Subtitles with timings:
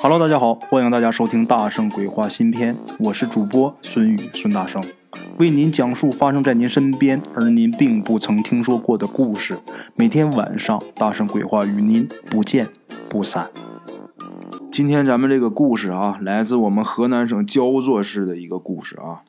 [0.00, 4.80] Hello，大家好，欢迎大家收听《大圣鬼话》新篇，我是主播孙宇孙大圣，
[5.38, 9.58] 为您讲述发生在您身边而您并不曾听说过的故事。
[9.96, 12.68] 每天晚上，大圣鬼话与您不见
[13.08, 13.50] 不散。
[14.70, 19.22] 今天咱们这个故事啊，来自我们河南省焦作市的一个故事啊。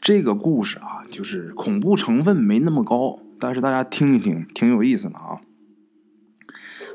[0.00, 5.40] 这个故事啊，就是恐怖成分没那么高，但是大家听一听，挺有意思的啊。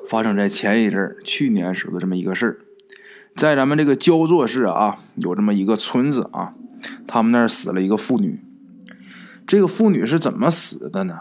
[0.07, 2.57] 发生在前一阵儿，去年时候的这么一个事儿。
[3.35, 6.53] 在咱们这个焦作市啊，有这么一个村子啊，
[7.07, 8.39] 他们那儿死了一个妇女。
[9.47, 11.19] 这个妇女是怎么死的呢？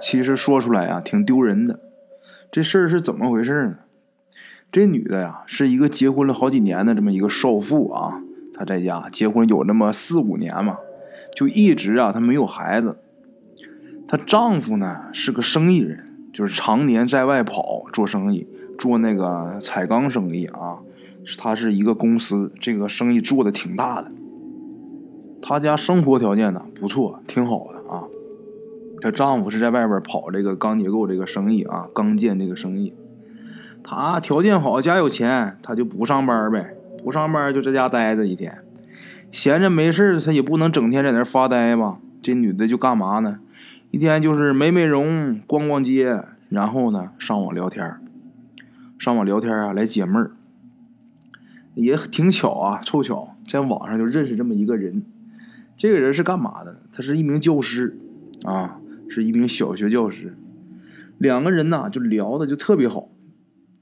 [0.00, 1.80] 其实说出来啊，挺丢人的。
[2.50, 3.74] 这事儿是怎么回事呢？
[4.72, 8.22] 这女的呀，是一个结婚了好几年的这么一个少妇啊。
[8.54, 10.78] 她在家结婚有那么四五年嘛，
[11.34, 12.98] 就一直啊，她没有孩子。
[14.06, 18.46] 她丈夫呢是个生意人，就是常年在外跑做生意，
[18.78, 20.78] 做那个彩钢生意啊。
[21.24, 24.10] 是他是一个公司，这个生意做的挺大的。
[25.42, 28.04] 他家生活条件呢不错，挺好的啊。
[29.00, 32.92] 她丈夫是在外边跑这个钢结构这个生意啊，钢建这个生意。
[33.82, 38.58] 他条件好，家有钱，他就不上班呗，不上班就在家待着一天。
[39.32, 41.98] 闲着没事他也不能整天在那发呆吧。
[42.22, 43.38] 这女的就干嘛呢？
[43.90, 47.96] 一天就是美美容、逛逛街，然后呢上网聊天
[48.98, 50.32] 上网聊天啊来解闷儿。
[51.82, 55.02] 也挺巧啊，凑巧在网上就认识这么一个人。
[55.76, 56.82] 这个人是干嘛的？
[56.92, 57.98] 他是一名教师，
[58.44, 58.78] 啊，
[59.08, 60.36] 是一名小学教师。
[61.18, 63.08] 两个人呢就聊的就特别好。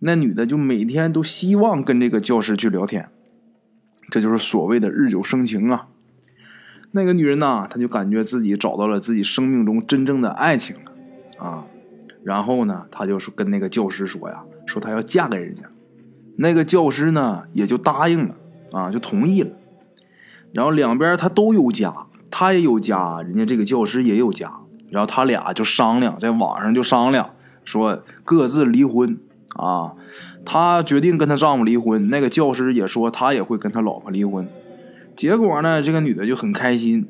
[0.00, 3.08] 那女的就每天都希望跟这个教师去聊天，
[4.10, 5.88] 这就是所谓的日久生情啊。
[6.92, 11.66] 那个女人呢，她就感觉自己找到了自己生命中真正的爱情了，啊，
[12.22, 15.62] 然后呢，她就说跟那个教师说呀，说她要嫁给人家。
[16.40, 18.34] 那个教师呢，也就答应了，
[18.70, 19.50] 啊，就同意了。
[20.52, 21.92] 然后两边他都有家，
[22.30, 24.52] 他也有家，人家这个教师也有家。
[24.88, 27.30] 然后他俩就商量，在网上就商量，
[27.64, 29.18] 说各自离婚
[29.56, 29.94] 啊。
[30.44, 34.48] 他决定跟他丈夫离婚，那个教师也说他也会跟他老婆离婚。
[35.16, 37.06] 结果呢，这个女的就很开心，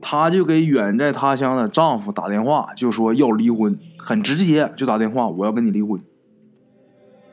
[0.00, 6.00] 她就给远在他乡的丈夫打电话，就说要离婚，很直接，就打电话，我要跟你离婚。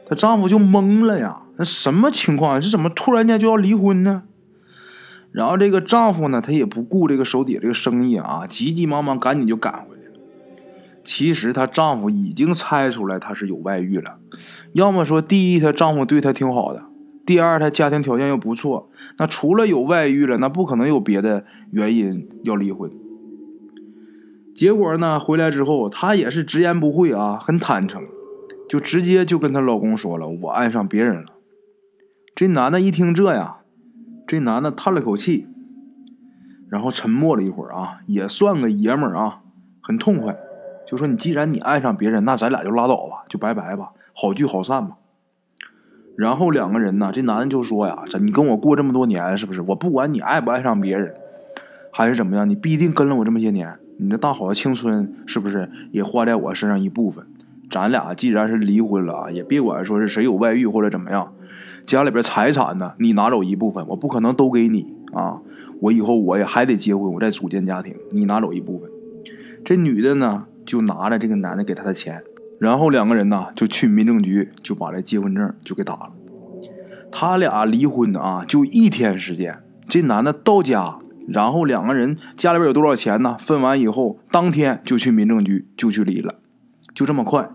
[0.09, 2.61] 她丈夫就懵了呀，那什么情况？
[2.61, 4.23] 这怎么突然间就要离婚呢？
[5.33, 10.19] 然后这个丈夫呢，他也不顾这个手底这个生意啊，急急忙忙赶紧就赶回来了。
[11.03, 14.17] 其实她丈夫已经猜出来她是有外遇了，
[14.71, 16.83] 要么说第一，她丈夫对她挺好的；
[17.25, 18.89] 第二，她家庭条件又不错。
[19.17, 22.89] 那除了有外遇了，那不可能有别的原因要离婚。
[24.55, 28.01] 结果呢，回来之后，她也是直言不讳啊，很坦诚。
[28.69, 31.25] 就直接就跟她老公说了，我爱上别人了。
[32.35, 33.57] 这男的一听这呀，
[34.27, 35.47] 这男的叹了口气，
[36.69, 39.41] 然后沉默了一会儿啊，也算个爷们儿啊，
[39.81, 40.35] 很痛快，
[40.87, 44.97] 就说你既然你爱上别人，那咱俩就拉倒吧，就拜拜吧，好聚好散吧。
[46.15, 49.61] 然后两个人呢，这男的就说呀，这你跟我过这么多年，是不是？
[49.61, 51.15] 我不管你爱不爱上别人，
[51.91, 57.25] 还是怎么样，你必定跟了我这么些年，你这大好的青春，是不是也花在我身上一部分？
[57.69, 61.33] 咱俩既然是离婚了啊，也别管说是谁有外遇或者怎么样，
[61.85, 65.41] 家里边财产呢，你拿走一部分，我不可能都给你啊。
[65.81, 68.89] 我以后我也还得结婚，我再组建家庭，你拿走一部分。
[69.63, 72.23] 这女的呢，就拿着这个男的给她的钱，
[72.59, 76.09] 然后两个人呢就去民政局，就把这结婚证就给打了。
[77.11, 79.59] 他俩离婚啊，就一天时间。
[79.87, 83.37] 这男的到家，然后两个人家里边有多少钱呢？
[83.39, 86.35] 分完以后，当天就去民政局就去离了，
[86.97, 87.47] 就这么快。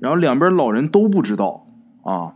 [0.00, 1.66] 然后两边老人都不知道
[2.02, 2.34] 啊，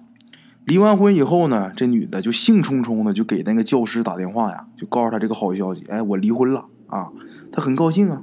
[0.66, 7.08] 离完婚以后呢，这女的就兴冲冲的就给那个教师打电话呀，就告诉他这个好消息，哎，我离婚了啊，
[7.50, 8.20] 她很高兴啊。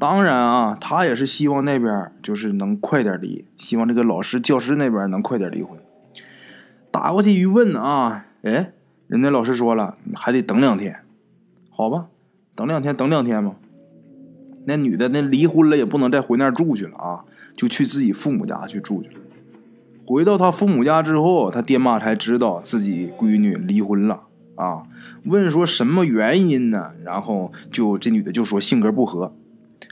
[0.00, 5.78] 当然啊，她也是希望那边就是能快点离，希望这个老师教师那边能快点离婚。
[6.90, 8.72] 打过去一问啊，哎，
[9.06, 10.96] 人家老师说了，还得等两天，
[11.70, 12.08] 好吧，
[12.56, 13.54] 等两天，等两天吧。
[14.70, 17.24] 那女的那离婚了也不能再回那儿住去了啊。
[17.56, 19.16] 就去自己父母家去住去了。
[20.06, 24.22] 回到他父母家之后，他爹妈才知道自己闺女离婚了
[24.54, 24.84] 啊。
[25.24, 26.92] 问说什么原因呢？
[27.04, 29.34] 然后就这女的就说性格不合。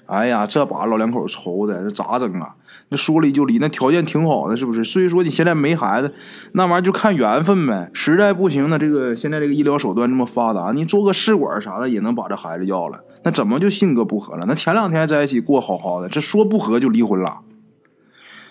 [0.07, 2.55] 哎呀，这把老两口愁的，这咋整啊？
[2.91, 4.83] 那说离就离，那条件挺好的，是不是？
[4.83, 6.15] 虽说你现在没孩子，
[6.53, 7.91] 那玩意儿就看缘分呗。
[7.93, 13.05] 实在不行呢，这个现在这个医疗手段这么发达，你做个试管啥的也能把这孩子要了。
[13.25, 14.47] 那怎么就性格不合了？
[14.47, 17.41] 那前两天在一起过好好的，这说不合就离婚了。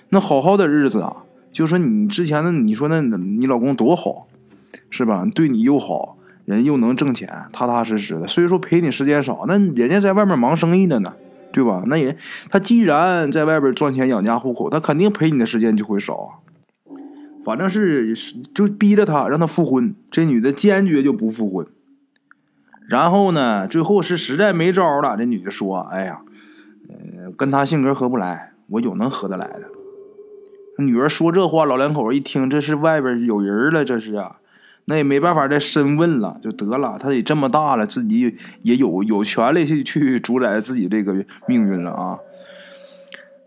[0.09, 4.27] 那好好的日子啊，就说你之前的，你说那你老公多好，
[4.89, 5.25] 是吧？
[5.33, 8.27] 对你又好，人又能挣钱，踏踏实实的。
[8.27, 11.13] 虽说陪你时间少，那人家在外面忙生意的呢，
[11.57, 11.81] 对吧？
[11.87, 12.15] 那也
[12.51, 16.29] 他既然在外边赚钱养家糊口，他肯定陪你的时间就会少啊。
[17.43, 18.13] 反正是
[18.53, 21.65] 就逼着他让他复婚，这女的坚决就不复婚。
[22.87, 26.21] 然后呢，最后是实在没招了，这女的说：“哎呀，
[26.89, 29.63] 呃，跟他性格合不来，我有能合得来的。”
[30.77, 34.35] 女儿说这话，老两口一听，这是外边有人了，这是啊，
[34.89, 36.97] 那也没办法再深问了，就得了。
[36.97, 41.13] 他也这么大了，自己也有有权利去去主宰自己这个
[41.45, 42.17] 命运了啊。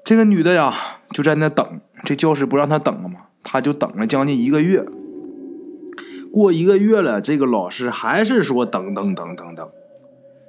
[0.04, 0.74] 这个女的呀，
[1.12, 3.20] 就在那等，这教师不让她等了吗？
[3.42, 4.84] 她就等了将近一个月。
[6.30, 9.68] 过一个月了，这个老师还是说等等等等等，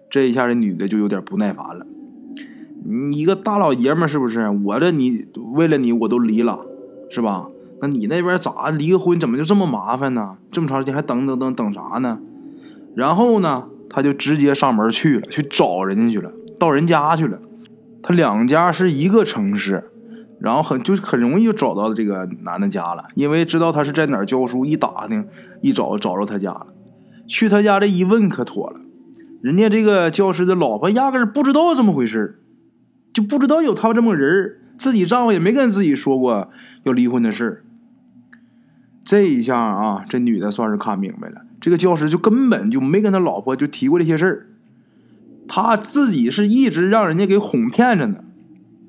[0.09, 1.87] 这一下这女的就有点不耐烦了。
[2.83, 4.49] 你一个大老爷们是不是？
[4.49, 6.59] 我这你为了你我都离了，
[7.09, 7.47] 是吧？
[7.81, 10.37] 那你那边咋离个婚怎么就这么麻烦呢？
[10.51, 12.19] 这么长时间还等等等等啥呢？
[12.95, 17.39] 然后呢，他就直接上门去了，去找人家去了，到人家去了。
[18.01, 19.89] 他两家是一个城市。
[20.39, 25.27] 然后很就很容易就找到这个男的家了，因为知道他是在哪儿教书，一打听
[25.61, 26.65] 一找找着他家了。
[27.27, 28.79] 去他家这一问可妥了，
[29.43, 32.39] 人家这个教师的老婆压根儿不知道这么回事
[33.13, 36.49] 就不知道有他这么个人自己丈夫也没跟自己说过
[36.85, 37.63] 要离婚的事
[39.03, 44.47] 这一下啊，这女的算是看明白了，这个教师就根本就没跟他老婆就提过这些事儿，
[45.47, 48.23] 他自己是一直让人家给哄骗着呢。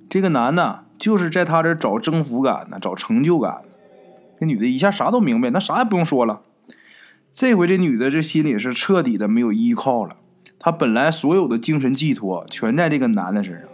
[0.09, 0.85] 这个男的。
[0.99, 3.63] 就是在他这找征服感呢，找成就感。
[4.39, 6.43] 这女的一下啥都明白，那啥也不用说了。
[7.35, 10.15] 这回这女的这心里是彻底的没有依靠了。
[10.61, 13.65] 她本来所有的精神寄托全在这个男的身上，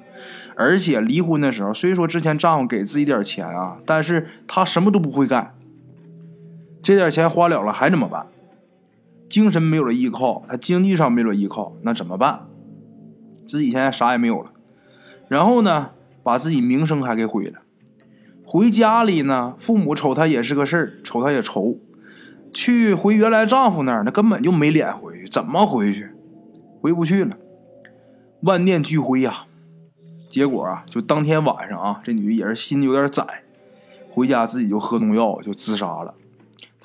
[0.56, 5.52] 而且离婚的时候，虽说之前丈夫给自己点钱啊，但是她什么都不会干。
[6.82, 8.26] 这点钱花了了还怎么办？
[9.28, 12.46] 精神没有了依靠，她经济上没有了依靠，那怎么办？
[13.46, 14.52] 自己现在啥也没有了。
[15.28, 15.90] 然后呢？
[16.20, 17.60] 把自己名声还给毁了。
[18.44, 21.78] 回家里呢，父母瞅他也是个事儿，瞅他也愁。
[22.52, 26.10] 去回原来丈夫那儿，那根本就没脸回去，怎么回去？
[26.82, 27.34] 回不去了，
[28.42, 29.46] 万念俱灰呀。
[30.28, 33.24] 结果啊，就当天晚上啊，这女的也是心有点窄，
[34.10, 36.14] 回家自己就喝农药就自杀了。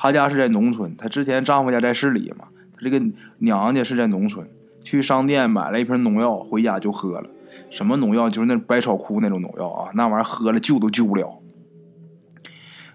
[0.03, 3.01] 她家是在农村，她之前丈夫家在市里嘛，她这个
[3.37, 4.45] 娘家是在农村，
[4.81, 7.29] 去商店买了一瓶农药，回家就喝了。
[7.69, 8.29] 什么农药？
[8.29, 9.91] 就是那百草枯那种农药啊！
[9.93, 11.39] 那玩意儿喝了救都救不了。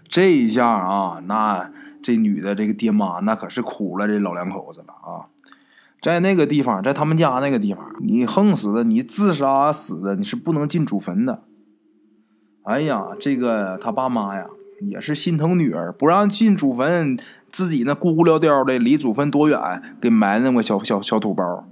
[0.06, 1.72] 这一下啊，那
[2.02, 5.32] 这女的这个爹妈那可是苦了这老两口子了啊！
[6.02, 11.44] 在那个地方，在他们家那个地方，你横死的，你自杀死的，你是不能进祖坟的。
[12.64, 14.46] 哎呀，这个他爸妈呀，
[14.80, 17.19] 也是心疼女儿，不让进祖坟，
[17.50, 21.64] 自己那孤孤寥寥的，离祖坟多远，给埋那么小小小土包。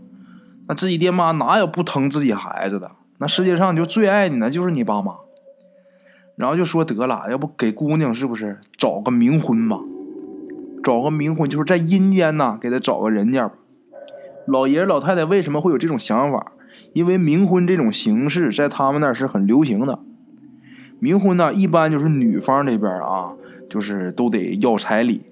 [0.69, 2.93] 那自己爹妈哪有不疼自己孩子的？
[3.19, 5.15] 那世界上就最爱你的就是你爸妈。
[6.35, 9.79] 然后就说得了，要不给姑娘是不是找个冥婚吧？
[10.83, 13.51] 找个冥婚就是在阴间呐，给他找个人家。
[14.47, 16.53] 老爷老太太为什么会有这种想法？
[16.93, 19.99] 因为冥婚这种形式在他们那儿是很流行的。
[21.01, 23.33] 冥婚呢，一般就是女方这边啊，
[23.69, 25.23] 就是都得要彩礼，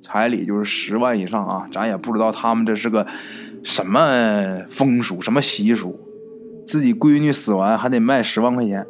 [0.00, 1.68] 彩礼就是十万以上啊。
[1.72, 3.06] 咱也不知道他们这是个。
[3.62, 6.00] 什么风俗，什么习俗？
[6.64, 8.86] 自己闺女死完还得卖十万块钱，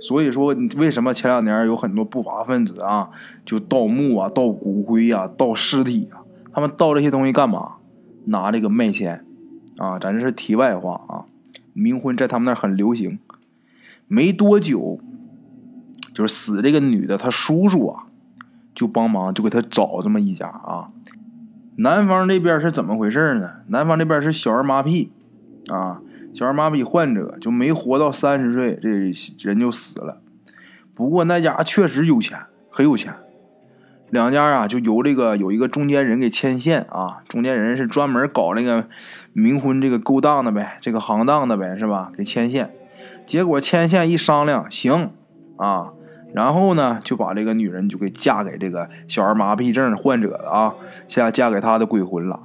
[0.00, 3.10] 所以说为什么前两年有很多不法分子啊，
[3.44, 6.22] 就盗墓啊、盗骨灰啊、盗尸体啊？
[6.52, 7.78] 他们盗这些东西干嘛？
[8.26, 9.24] 拿这个卖钱
[9.76, 9.98] 啊！
[9.98, 11.26] 咱这是题外话啊。
[11.74, 13.18] 冥婚在他们那儿很流行。
[14.06, 15.00] 没多久，
[16.14, 18.04] 就是死这个女的，她叔叔啊，
[18.74, 20.88] 就帮忙就给她找这么一家啊。
[21.76, 23.50] 男方这边是怎么回事呢？
[23.66, 25.08] 男方这边是小儿麻痹，
[25.68, 26.00] 啊，
[26.32, 28.88] 小儿麻痹患者就没活到三十岁，这
[29.48, 30.20] 人就死了。
[30.94, 32.38] 不过那家确实有钱，
[32.70, 33.12] 很有钱。
[34.10, 38.86] 两家啊，就由这个有一个中间人给牵线啊，中间人是专门搞那个
[39.34, 42.12] 冥婚这个勾当的呗，这个行当的呗，是吧？
[42.16, 42.70] 给牵线，
[43.26, 45.10] 结果牵线一商量，行
[45.56, 45.90] 啊。
[46.34, 50.74] 然后呢，就把这个女人就给嫁给这个小儿麻痹症患者了啊，
[51.06, 52.40] 嫁嫁给他的鬼魂了，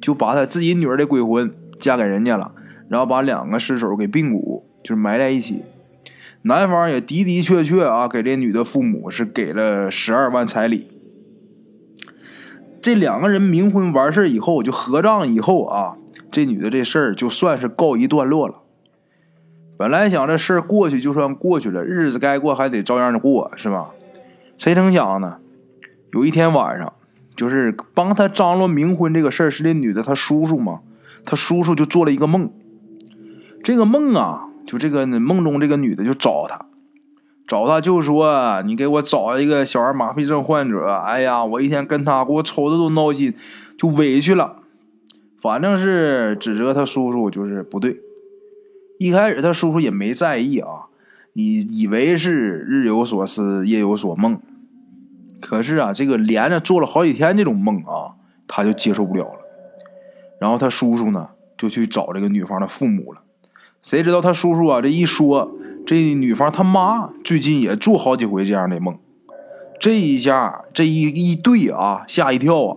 [0.00, 2.52] 就把他自己女儿的鬼魂嫁给人家了，
[2.88, 5.64] 然后把两个尸首给并骨，就是埋在一起。
[6.42, 10.86] 男方也的的确确啊，给这女的父母是给了十二万彩礼。
[12.80, 15.96] 这两个人冥婚完事以后，就合葬以后啊，
[16.30, 18.61] 这女的这事儿就算是告一段落了。
[19.82, 23.90] 本来想这事儿过去就算过去了，日子该过还得照样的过，是吧？
[24.56, 25.38] 谁成想呢？
[26.12, 26.92] 有一天晚上，
[27.34, 30.82] 就是帮他张罗冥婚这个事儿是这女的她叔叔嘛，
[31.24, 32.48] 她叔叔就做了一个梦。
[33.64, 36.66] 这个梦啊，就这个梦中这个女的就找他，
[37.48, 43.34] 找他就说：“你给我找一个小儿麻痹症患者。”哎呀，我一天跟他给我瞅着都闹心，
[43.76, 44.58] 就委屈了。
[45.40, 47.98] 反正是指责他叔叔就是不对。
[49.02, 50.86] 一开始他叔叔也没在意啊，
[51.32, 54.38] 以以为是日有所思夜有所梦。
[55.40, 58.14] 可是啊，这个连着做了好几天这种梦啊，
[58.46, 59.40] 他就接受不了了。
[60.38, 63.20] 然后他叔叔呢，就去找这个女方的父母了。
[63.82, 65.50] 谁知道他叔叔啊，这一说，
[65.84, 68.96] 这女方他妈最近也做好几回这样的梦。
[69.80, 72.76] 这一下，这一一对啊，吓一跳啊！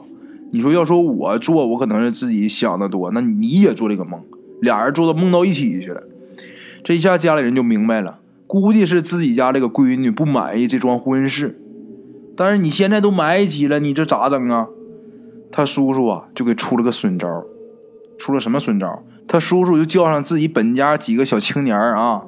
[0.52, 4.24] 你说要说我做，我可能是自己想的多，那你也做这个梦，
[4.62, 6.02] 俩人做到梦到一起去了。
[6.86, 11.60] 这一下家里人就明白了，估计是自己家这个闺女不满意这桩婚事。
[12.38, 14.68] 但是你现在都埋起了，你这咋整啊？
[15.52, 17.44] 他叔叔啊，就给出了个损招，
[18.20, 19.02] 出了什么损招？
[19.28, 22.22] 他叔叔就叫上自己本家几个小青年啊，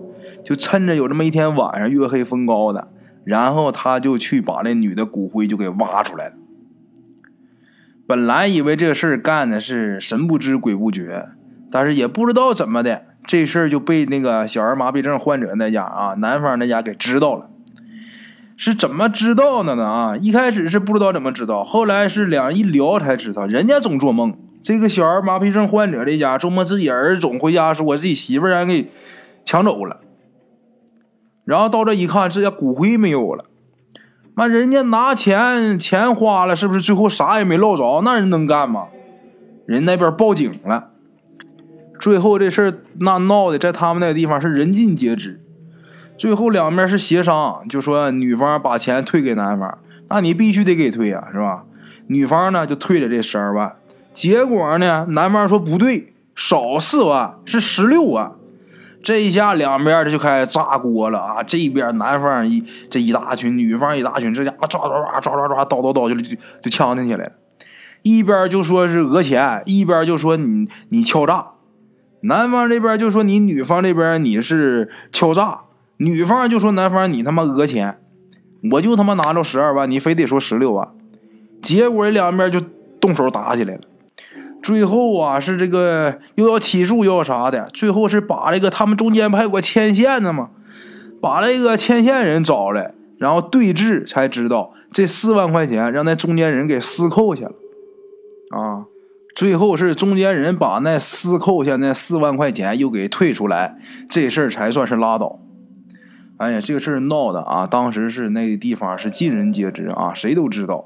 [0.44, 2.88] 就趁着有这么一天晚上月黑风高的，
[3.26, 6.34] 然后他就去把那女的骨灰就给挖出来了。
[8.08, 11.28] 本来以为这事儿干的是神不知鬼不觉，
[11.70, 17.50] 但是也不知道怎么的，这事儿就被那个小儿麻痹症患者那家啊，男方那家给知道了。
[18.56, 19.86] 是怎么知道的呢？
[19.86, 24.36] 啊，一开始是不知道怎么知道，后来是两人一聊才知道，人家总做梦。
[24.64, 28.90] 这个小儿麻痹症患者这家周末自己儿子总回家说，我自己媳妇让人给
[29.46, 30.00] 抢走了。
[31.46, 33.46] 然后到这一看，这家骨灰没有了，
[34.36, 38.02] 那人家拿钱钱花了，是不是最后啥也没捞着？
[38.04, 38.88] 那人能干吗？
[39.68, 40.92] 人那边报警了，
[42.00, 45.42] 最后这事儿那闹的在他们那个地方是人尽皆知。
[46.18, 49.78] 最后两边是协商，就说女方把钱退给男方，
[50.10, 51.64] 那你必须得给退啊，是吧？
[52.08, 53.76] 女方呢就退了这十二万，
[54.14, 58.32] 结果呢，男方说不对，少四万，是十六万。
[59.04, 61.44] 这一下两边这就开始炸锅了啊！
[61.44, 67.32] 这边男方一这一大群，女方一大群，这家伙抓抓抓抓抓抓，叨叨叨就就就呛起来了。
[68.02, 71.46] 一边就说是讹钱，一边就说你你敲诈。
[72.28, 75.62] 男方这边就说你女方这边你是敲诈。
[76.00, 77.98] 女方就说：“男方，你他妈讹钱，
[78.72, 80.88] 我就他妈拿着十二万，你非得说十六万。”
[81.60, 82.62] 结果两边就
[83.02, 83.82] 动手打起来了。
[84.62, 90.50] 最后啊，是这个又要起诉又要啥的，最后是把这个他们中间不还有个牵线的吗？
[91.20, 97.52] 把那个牵线人找来，然后对质，才知道这四万块钱让那中间人给私扣去了。
[98.52, 98.86] 啊，
[99.38, 103.78] 最后是中间人把那私扣下那四万块钱又给退出来，
[104.10, 105.40] 这事儿才算是拉倒。
[106.38, 107.68] 哎呀，这个事儿闹的啊！
[107.68, 110.86] 当时是那个地方是尽人皆知啊，谁都知道。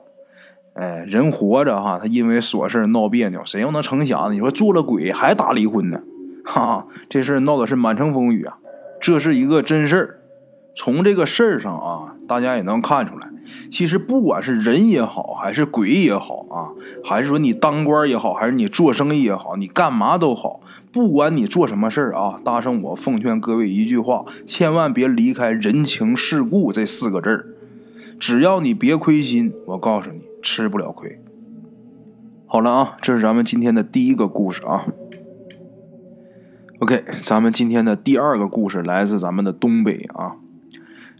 [0.73, 4.33] 哎，人活着哈，他因为琐事闹别扭，谁又能成想呢？
[4.33, 6.01] 你说做了鬼还打离婚呢？
[6.43, 8.57] 哈，这事儿闹的是满城风雨啊！
[8.99, 10.19] 这是一个真事儿。
[10.75, 13.29] 从这个事儿上啊，大家也能看出来，
[13.69, 16.71] 其实不管是人也好，还是鬼也好啊，
[17.03, 27.47] 还是说你当官也好，还是你做生意也好，你干嘛都好，不管你做什么事儿啊，大圣我奉劝各位一句话：千万别离开人情世故这四个字儿。
[28.19, 31.19] 只要你别亏心，我告诉你，吃不了亏。
[32.45, 34.85] 好了啊，这是咱们今天的第一个故事啊。
[36.79, 40.35] OK，咱们今天的第二个故事来自咱们的东北啊。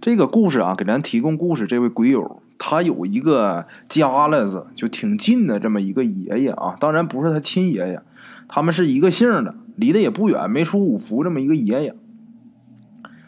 [0.02, 8.02] 这个故事啊，给咱提供故事这位鬼友，他有一个家了子，就挺近的这么一个爷爷啊，当然不是他亲爷爷，
[8.48, 11.94] 他们是一个姓的，离得也不远，没出五福这么一个爷爷。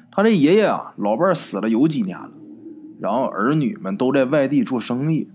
[0.10, 2.32] 他这爷爷啊，老伴死了有几年了，
[3.00, 5.30] 然后儿女们都在外地做生意，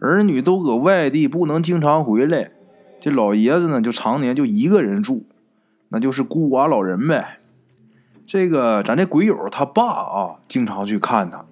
[0.00, 2.50] 儿女都搁外地不能经常回来，
[2.98, 5.26] 这老爷子呢就常年就一个人住，
[5.90, 7.40] 那就是孤寡老人呗。
[8.26, 11.44] 这个咱这鬼友他爸啊，经常去看他，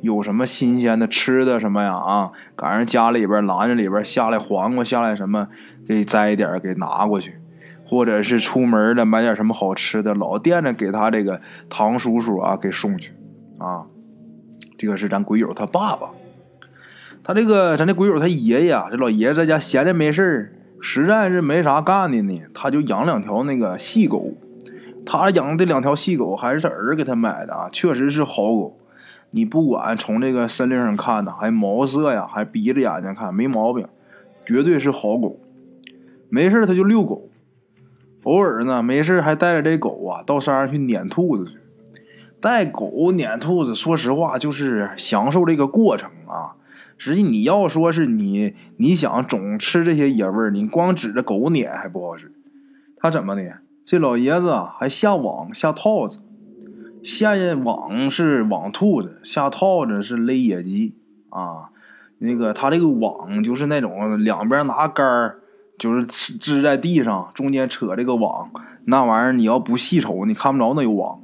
[0.00, 5.48] 有什么新鲜的吃的什么呀啊，赶上家里边篮子里边下来黄瓜下来什么，
[5.86, 7.38] 给摘点给拿过去，
[7.84, 13.12] 或者是出门了买点什么好吃的，老惦着给他这个堂叔叔啊给送去，
[13.58, 13.84] 啊，
[14.78, 16.10] 这个是咱鬼友他爸爸，
[17.22, 24.32] 他这个咱这鬼友他爷爷啊，这老爷子在家闲着没事实在是没啥干的呢，他就养两条那个细狗。
[25.06, 28.78] 他养的这两条细狗还是他儿给他买的啊，确实是好狗。
[29.30, 33.86] 你不管从这个身上看呢，还毛色呀，还鼻子眼睛看没毛病，
[34.44, 35.40] 绝对是好狗。
[36.28, 37.28] 没事他就遛狗，
[38.24, 41.58] 偶尔呢没事还带着这狗啊到山上去撵兔子去。
[42.40, 46.56] 带狗撵兔子，说实话就是享受这个过程啊。
[46.98, 52.32] 实际你要说是你你想总吃这些野味儿，你光指着狗撵还不好使。
[52.96, 53.42] 他怎么的？
[53.86, 56.18] 这老爷子，还下网下套子，
[57.04, 60.96] 下网是网兔子，下套子是勒野鸡
[61.30, 61.70] 啊。
[62.18, 65.38] 那个他这个网就是那种两边拿杆儿，
[65.78, 68.50] 就是支在地上，中间扯这个网，
[68.86, 71.20] 那玩意儿你要不细瞅，你看不着那有网。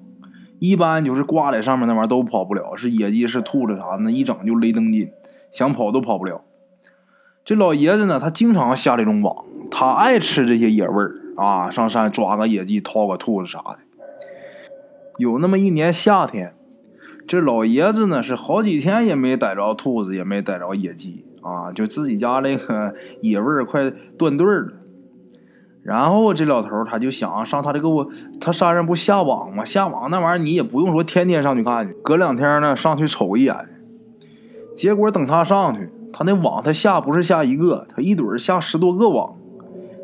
[0.60, 5.10] 一般就是挂在上面那玩意儿都跑不了，是野鸡是兔子啥的，那一整就勒登紧，
[5.50, 6.42] 想跑都跑不了。
[7.44, 13.78] 这老爷子呢，他经常下这种网，他爱吃这些野味儿啊，上山抓个野鸡、掏个兔子啥的。
[15.18, 16.54] 有那么一年夏天。
[17.24, 24.72] 这老爷子呢是好几天也没逮着兔子，也没逮着野鸡啊，就自己家那个野味儿快断队了。
[25.84, 28.08] 然后这老头他就想上他这个我，
[28.40, 29.64] 他山上不下网吗？
[29.64, 33.56] 下网那玩意儿你也不用说天天上去看去，隔两天呢上去瞅一眼。
[34.74, 39.36] 结果等他上去，他那网他下不是下一个，他一怼下十多个网，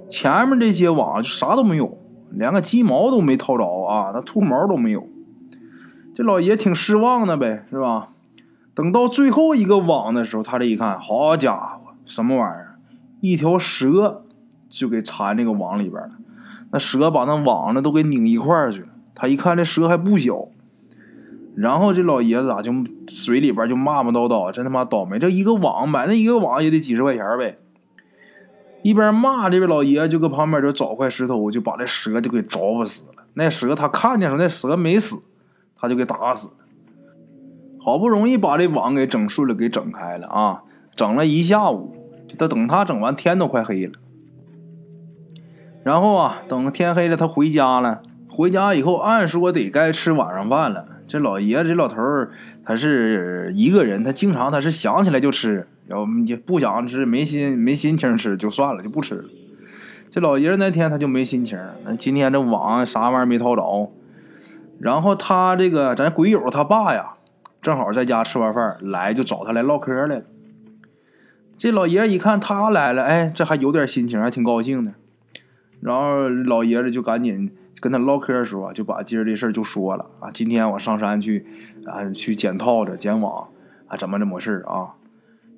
[0.09, 1.99] 前面这些网就啥都没有，
[2.31, 5.07] 连个鸡毛都没掏着啊，那兔毛都没有。
[6.15, 8.09] 这老爷挺失望的呗，是吧？
[8.75, 12.79] 等到最后一个网的时候，他这一看，好家伙，什么玩意儿？
[13.21, 14.25] 一条蛇
[14.69, 16.11] 就给缠这个网里边了。
[16.71, 18.89] 那蛇把那网呢都给拧一块儿去了。
[19.15, 20.49] 他一看这蛇还不小，
[21.57, 22.73] 然后这老爷子啊就
[23.07, 25.19] 嘴里边就骂骂叨叨，真他妈倒霉！
[25.19, 27.59] 这一个网买那一个网也得几十块钱呗。
[28.83, 33.25] 一边骂，这位老爷就搁旁边就找块石头，就把这蛇就给凿不死了。
[33.35, 35.23] 那蛇他看见时候，那蛇没死。
[35.81, 36.55] 他就给打死了，
[37.79, 40.65] 好不容易把这网给整顺了，给整开了啊！
[40.97, 41.95] 整了一下午，
[42.37, 43.93] 他等他整完，天都快黑了。
[45.85, 48.03] 然后啊，等天黑了，他回家了。
[48.29, 50.85] 回家以后，按说得该吃晚上饭了。
[51.07, 52.33] 这老爷子，这老头儿，
[52.65, 59.25] 他是一个人，他经常他是想起来就吃，要你不想吃，没心没心情吃就算了，就不吃了。
[60.11, 63.93] 这老爷子那天他就没心情，那今天这网啥玩意儿没掏着。
[64.81, 67.15] 然后他这个咱鬼友他爸呀，
[67.61, 70.23] 正好在家吃完饭来，就找他来唠嗑来了。
[71.57, 74.93] 这老爷子一看他来了，哎，这还有点心情，还挺高兴的。
[75.81, 80.31] 然后老爷子就赶紧跟他唠嗑的时候，就把今儿这事儿就说了啊。
[80.33, 81.47] 今天我上山去
[81.85, 83.49] 啊，去捡套子、捡网
[83.89, 84.95] 啊，怎么怎么事啊？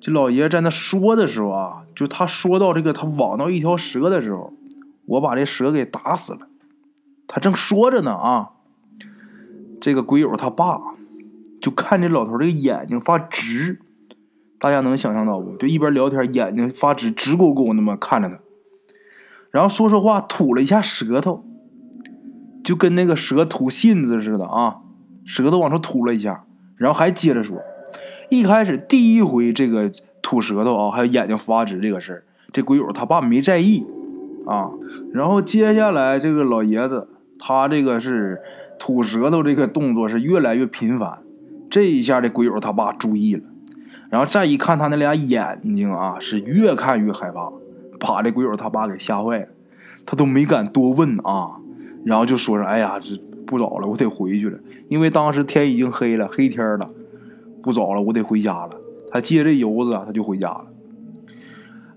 [0.01, 4.51] 这老爷在那说的时候啊，就他说到这个他网到一条蛇的时候，
[5.05, 6.39] 我把这蛇给打死了。
[7.27, 8.49] 他正说着呢啊。
[9.79, 10.79] 这个鬼友他爸
[11.59, 13.79] 就看这老头这个眼睛发直，
[14.59, 15.55] 大家能想象到不？
[15.57, 18.39] 就一边聊天，眼睛发直，直勾勾那么看着他，
[19.49, 21.43] 然后说说话，吐了一下舌头，
[22.63, 24.81] 就跟那个蛇吐信子似的啊，
[25.25, 27.57] 舌头往出吐了一下，然后还接着说。
[28.31, 29.91] 一开始第一回这个
[30.21, 33.85] 吐舌头啊，还有眼睛发直这个事儿，这鬼友他爸没在意
[34.47, 34.71] 啊，
[35.13, 38.39] 然后接下来这个老爷子他这个是。
[38.79, 41.19] 吐舌头这个动作是越来越频繁，
[41.69, 43.43] 这一下这鬼友他爸注意了，
[44.09, 47.51] 然后再一看他那俩眼睛啊，是越看越害怕，
[47.99, 49.47] 把这鬼友他爸给吓坏了，
[50.03, 51.57] 他都没敢多问啊，
[52.03, 53.15] 然后就说说：“哎呀，这
[53.45, 54.57] 不早了，我得回去了，
[54.89, 56.89] 因为当时天已经黑了，黑天了，
[57.61, 58.71] 不早了，我得回家了。”
[59.11, 60.67] 他借这油子啊，他就回家了。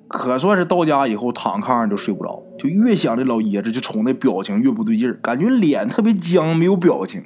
[0.09, 7.25] 可算是到家以后，躺炕上就睡不着，就越想这老爷子，就瞅那表情越不对劲儿，感觉脸特别僵，没有表情，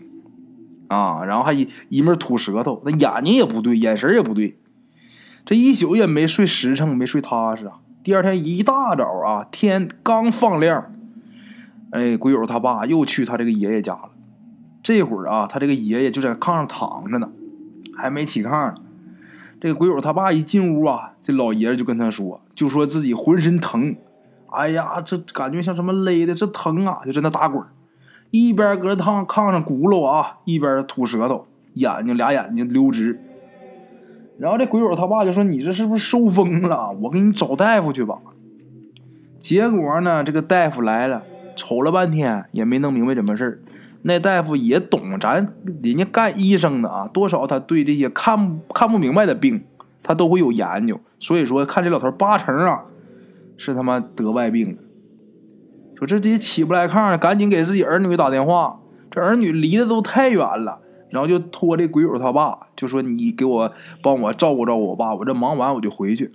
[0.89, 4.57] 啊，然后还一一面吐舌头，那眼睛也不对，眼神也不对，
[5.45, 7.81] 这一宿也没睡实诚，没睡踏实啊。
[8.03, 10.93] 第二天一大早啊，天刚放亮，
[11.91, 14.11] 哎，鬼友他爸又去他这个爷爷家了。
[14.83, 17.29] 这会儿啊，他这个爷爷就在炕上躺着呢，
[17.99, 18.77] 还没起炕呢。
[19.61, 23.97] 这个鬼友他爸一进屋啊，这老爷子就跟他说，就说自己浑身疼，
[24.51, 27.63] 哎呀，这感觉像什么勒的，这疼啊，就在那打滚
[28.31, 33.19] 一边搁炕炕上轱辘啊，一边吐舌头，眼睛俩眼睛溜直。
[34.39, 36.93] 然后这鬼友他爸就说：“你这是不是受风了？
[37.03, 38.17] 我给你找大夫去吧。”
[39.41, 41.25] 结果呢，这个大夫来了，
[41.57, 43.59] 瞅了半天也没弄明白怎么事儿。
[44.03, 49.65] 那大夫也懂，咱人家干医生的啊，多少他对这些看看不明白的病，
[50.03, 51.01] 他都会有研究。
[51.19, 52.85] 所以说，看这老头八成啊，
[53.57, 54.79] 是他妈得外病了。
[55.97, 58.81] 说这爹起不来炕，赶紧给自己儿女打电话。
[59.11, 60.81] 这儿女离得都太远了，
[61.11, 66.31] 然后就托这鬼友他爸，就说你给我帮我照顾照顾我爸，我这忙完我就回去。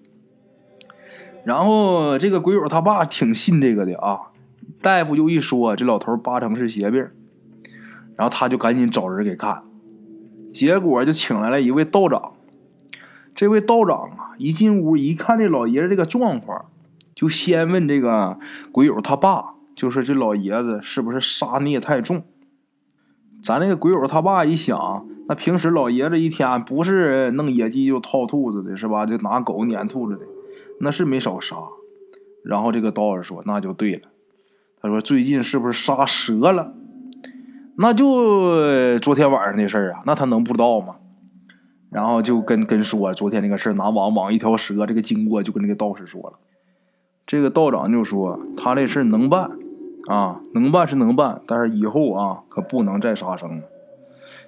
[1.46, 4.32] 然后这个鬼友他爸挺信这个的啊，
[4.82, 7.08] 大夫就一说，这老头八成是邪病。
[8.16, 9.64] 然后他就赶紧找人给看，
[10.52, 12.34] 结果就请来了一位道长。
[13.36, 16.66] 这位道长啊，一进屋一看这老爷子这个状况，
[17.16, 18.38] 就先问这个
[18.72, 22.24] 鬼友他爸，就说这老爷子是不是杀孽太重？
[23.42, 29.06] 咱那个鬼友他爸一想，那平时老爷子一天不是弄野鸡就套兔子的，是吧？
[29.06, 30.26] 就拿狗撵兔子的，
[30.80, 31.58] 那是没少杀。
[32.46, 34.10] 然后这个道士说：“那就对了。”
[34.82, 36.76] 他说：“最近是不是杀蛇了？
[37.78, 40.96] 那就昨天晚上的事儿啊，那他能不知道吗？”
[41.90, 46.34] 然后就跟跟说昨天那个事拿网网一条蛇这个经过，就跟那个道士说了。
[47.26, 49.52] 这个道长就说：“他这事能办，
[50.08, 53.64] 啊，能办是能办，但是以后啊，可不能再杀生了。”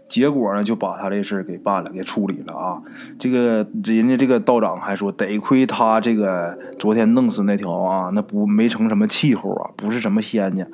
[0.07, 2.81] 结果呢，就把他这事给办了，给处理了啊。
[3.17, 10.65] 这个人家这个道长还说，得亏他这个昨天弄死那条啊，那不没成什么气候啊，不是什么仙家。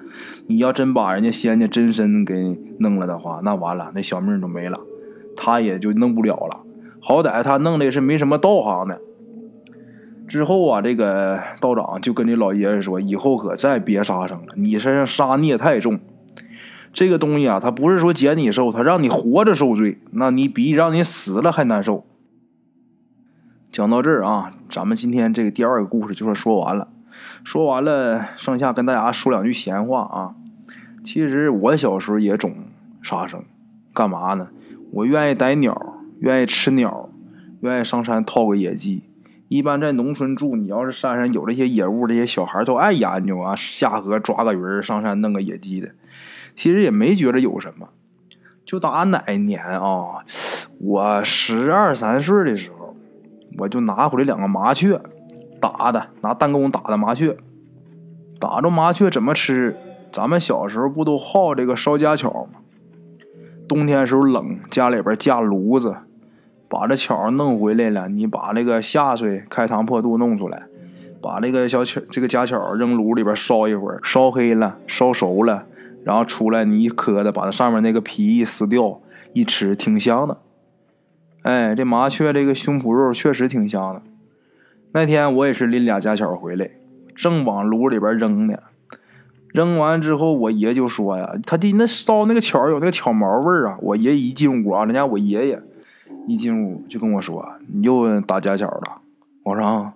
[0.47, 4.77] 你要真把人家仙家真身给弄了的话，那完了，那小命都没了，
[5.37, 6.59] 他也就弄不了了。
[6.99, 8.99] 好歹他弄的是没什么道行的。
[10.27, 15.99] 之后啊，这个道长就跟这老爷子说，以后可再别杀生了，你身上杀孽太重。
[16.93, 22.05] 这个东西啊，它不是说减你寿，它让你活着受罪，那你比让你死了还难受。
[23.71, 26.89] 讲到这儿啊，咱们今天这个第二个故事就算说完了。
[27.43, 30.35] 说完了，剩下跟大家说两句闲话啊。
[31.03, 32.53] 其实我小时候也总
[33.01, 33.43] 杀生，
[33.93, 34.49] 干嘛呢？
[34.91, 37.09] 我愿意逮鸟，愿意吃鸟，
[37.61, 39.03] 愿意上山套个野鸡。
[39.47, 45.89] 一般在农村住，你要是山上有这些野物，这些小孩都爱研究啊，下河抓个鱼上山弄个野鸡的。
[46.55, 47.89] 其实也没觉得有什么，
[48.65, 50.25] 就打哪年啊，
[50.79, 52.95] 我十二三岁的时候，
[53.57, 55.01] 我就拿回来两个麻雀，
[55.59, 57.37] 打的拿弹弓打的麻雀，
[58.39, 59.75] 打着麻雀怎么吃？
[60.11, 62.59] 咱们小时候不都好这个烧家巧吗？
[63.67, 65.95] 冬天时候冷，家里边架炉子，
[66.67, 70.63] 把这巧弄回来了，你把那个下水开膛破肚弄出来，
[71.21, 75.65] 把那个小巧这个家巧扔炉里边烧一会儿，烧黑了，烧熟了。
[76.03, 79.01] 然后出来，你一磕的，把它上面那个皮一撕掉，
[79.33, 80.37] 一吃挺香的。
[81.43, 84.01] 哎，这麻雀这个胸脯肉确实挺香的。
[84.93, 86.69] 那天我也是拎俩家巧回来，
[87.15, 88.57] 正往炉里边扔呢。
[89.53, 95.61] 扔完之后，我爷就说呀：“他的那烧那个巧有那个巧毛味儿啊！”我爷一进屋啊，人家我爷爷
[96.27, 99.01] 一进屋就跟我说：“你又打家巧了。”
[99.43, 99.93] 我说：“啊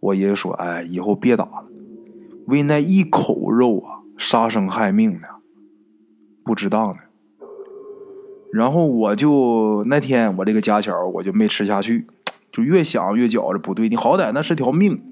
[0.00, 1.64] 我爷爷说，哎，以后别打了，
[2.46, 5.26] 为那一口肉啊。”杀生害命的，
[6.44, 7.00] 不知道呢。
[8.52, 12.06] 然后我就那天我这个家巧我就没吃下去，
[12.52, 13.88] 就越想越觉着不对。
[13.88, 15.02] 你好歹那是条命。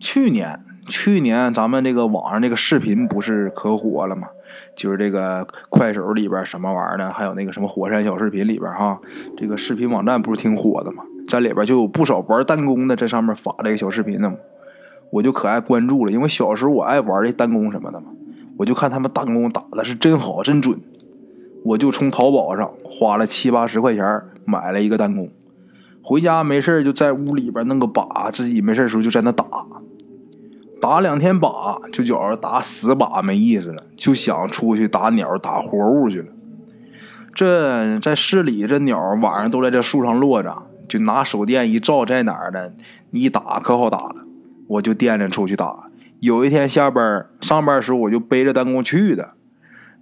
[0.00, 4.26] 去年去年咱们这个网上这个视频不是可火了吗？
[4.74, 7.12] 就是这个快手里边什么玩意儿呢？
[7.12, 9.00] 还有那个什么火山小视频里边哈，
[9.36, 11.04] 这个视频网站不是挺火的吗？
[11.28, 14.36] 在里边就有不少玩弹弓的在上面发这个小视频的。
[15.10, 18.06] 我就可爱关注了，因为小时候我爱玩这弹弓什么的嘛，
[18.56, 20.78] 我就看他们弹弓打的是真好，真准。
[21.64, 25.28] 我就从淘宝上花了七八十块钱买了一个弹弓，
[26.02, 29.44] 回家没事就在屋里边弄个靶，自己没事的时候就在那打，
[30.80, 36.28] 打两天靶就觉着打死靶没意思了，就想出去打鸟、打活物去了。
[37.34, 42.70] 这在市里，这鸟晚上都在这树上落着，就拿手电一照，在哪儿呢？
[43.10, 44.25] 你一打可好打了。
[44.66, 45.88] 我就惦着出去打。
[46.20, 49.32] 有一天下班上班时候，我就背着弹弓去的。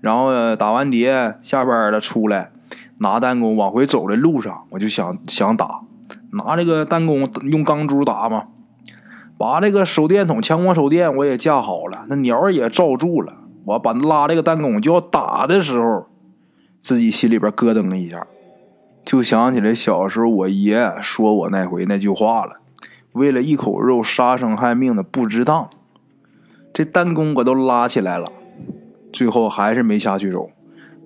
[0.00, 2.50] 然后打完碟下班了出来，
[2.98, 5.81] 拿弹弓往回走的路上，我就想想打，
[6.33, 8.44] 拿这个弹弓用钢珠打嘛。
[9.37, 13.33] 把这个手电筒强光手电我也架好了，那鸟也罩住了。
[13.64, 16.07] 我把拉这个弹弓就要打的时候，
[16.81, 18.27] 自己心里边咯噔一下，
[19.05, 22.61] 就想起来小时候我爷说我那回那句话了。
[23.14, 25.70] 为了一口肉杀生害命的不值当，
[26.72, 28.27] 这弹弓我都拉起来了，
[29.12, 30.50] 最后还是没下去手，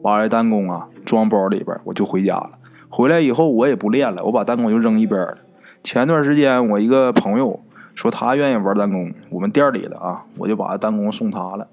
[0.02, 2.52] 把这弹弓啊装包里边，我就回家了。
[2.88, 5.36] 回来以后我也不练了，我把弹弓就扔一边了。
[5.84, 7.60] 前段时间我一个朋友
[7.94, 11.68] 说他愿意玩弹弓，我们店里的啊，我就把弹弓送他了。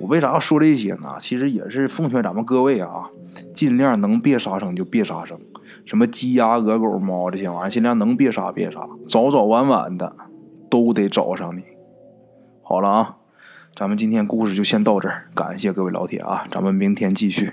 [0.00, 1.16] 我为啥要说这些呢？
[1.20, 3.10] 其实也是奉劝咱们各位啊，
[3.54, 5.38] 尽量能别杀生就别杀生，
[5.84, 10.16] 什么鸡鸭鹅狗猫这些玩意儿，尽量能别杀别杀，早早晚晚的
[10.70, 11.62] 都得找上你。
[12.62, 13.16] 好了啊，
[13.76, 17.52] 咱们今天故事就先到这儿，感谢各位老铁啊，咱们明天继续。